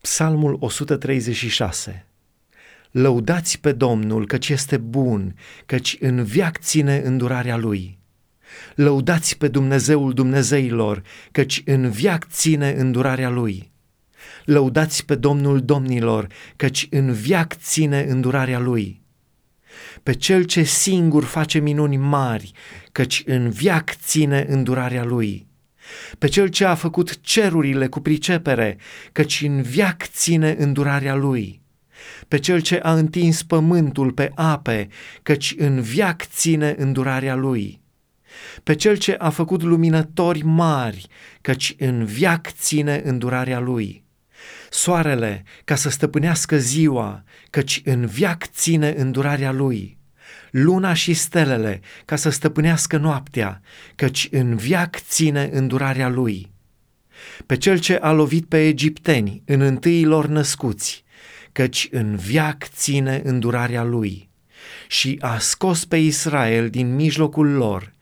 [0.00, 2.06] Psalmul 136
[2.90, 5.34] Lăudați pe Domnul, căci este bun,
[5.66, 7.98] căci în viac ține îndurarea Lui.
[8.74, 13.70] Lăudați pe Dumnezeul Dumnezeilor, căci în viac ține îndurarea Lui.
[14.44, 16.26] Lăudați pe Domnul Domnilor,
[16.56, 19.02] căci în viac ține îndurarea Lui.
[20.02, 22.52] Pe Cel ce singur face minuni mari,
[22.92, 25.47] căci în viac ține îndurarea Lui
[26.18, 28.78] pe cel ce a făcut cerurile cu pricepere,
[29.12, 31.62] căci în viac ține îndurarea lui,
[32.28, 34.88] pe cel ce a întins pământul pe ape,
[35.22, 37.80] căci în viac ține îndurarea lui,
[38.62, 41.06] pe cel ce a făcut luminători mari,
[41.40, 44.04] căci în viac ține îndurarea lui,
[44.70, 49.97] soarele ca să stăpânească ziua, căci în viac ține îndurarea lui,
[50.50, 53.60] luna și stelele ca să stăpânească noaptea,
[53.94, 56.50] căci în viac ține îndurarea lui.
[57.46, 61.04] Pe cel ce a lovit pe egipteni în întâiilor născuți,
[61.52, 64.28] căci în viac ține îndurarea lui.
[64.88, 67.92] Și a scos pe Israel din mijlocul lor,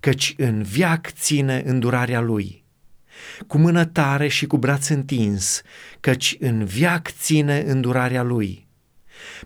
[0.00, 2.64] căci în viac ține îndurarea lui.
[3.46, 5.62] Cu mână tare și cu braț întins,
[6.00, 8.67] căci în viac ține îndurarea lui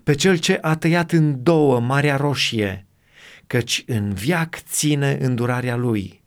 [0.03, 2.87] pe cel ce a tăiat în două Marea Roșie,
[3.47, 6.23] căci în viac ține îndurarea lui,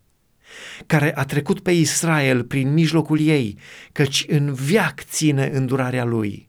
[0.87, 3.59] care a trecut pe Israel prin mijlocul ei,
[3.93, 6.49] căci în viac ține îndurarea lui.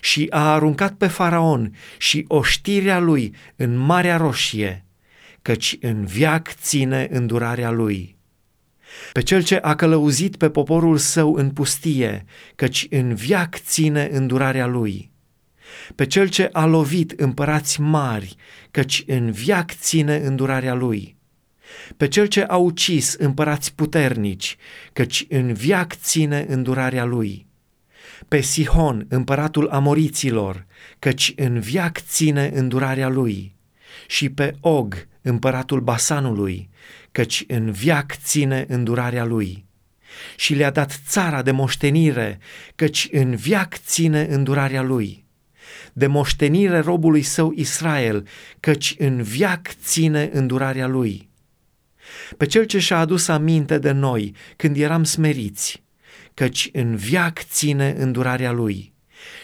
[0.00, 4.84] Și a aruncat pe faraon și oștirea lui în Marea Roșie,
[5.42, 8.18] căci în viac ține îndurarea lui.
[9.12, 14.66] Pe cel ce a călăuzit pe poporul său în pustie, căci în viac ține îndurarea
[14.66, 15.10] lui
[15.94, 18.36] pe cel ce a lovit împărați mari,
[18.70, 21.16] căci în viac ține îndurarea lui,
[21.96, 24.56] pe cel ce a ucis împărați puternici,
[24.92, 27.46] căci în viac ține îndurarea lui,
[28.28, 30.66] pe Sihon, împăratul amoriților,
[30.98, 33.56] căci în viac ține îndurarea lui,
[34.06, 36.68] și pe Og, împăratul Basanului,
[37.12, 39.64] căci în viac ține îndurarea lui.
[40.36, 42.38] Și le-a dat țara de moștenire,
[42.74, 45.24] căci în viac ține îndurarea lui
[45.92, 48.26] de moștenire robului său Israel,
[48.60, 51.28] căci în viac ține îndurarea lui.
[52.36, 55.82] Pe cel ce și-a adus aminte de noi când eram smeriți,
[56.34, 58.92] căci în viac ține îndurarea lui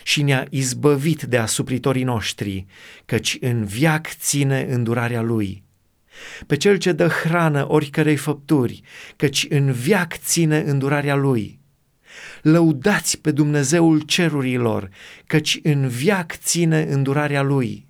[0.02, 2.66] și ne-a izbăvit de asupritorii noștri,
[3.04, 5.64] căci în viac ține îndurarea lui.
[6.46, 8.82] Pe cel ce dă hrană oricărei făpturi,
[9.16, 11.58] căci în viac ține îndurarea lui
[12.42, 14.90] Lăudați pe Dumnezeul cerurilor,
[15.26, 17.85] căci în viac ține îndurarea Lui.